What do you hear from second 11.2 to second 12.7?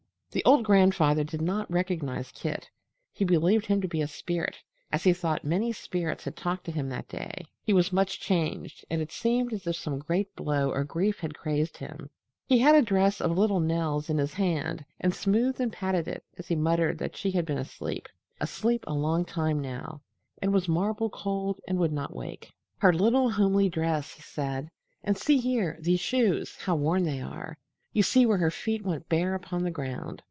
crazed him. He